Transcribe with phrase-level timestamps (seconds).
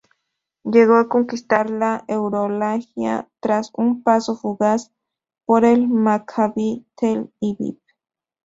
[0.63, 4.91] Llegó a conquistar la Euroliga tras un paso fugaz
[5.45, 7.77] por el Maccabi Tel Aviv.